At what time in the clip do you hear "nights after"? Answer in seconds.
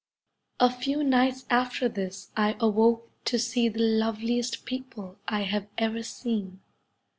1.03-1.87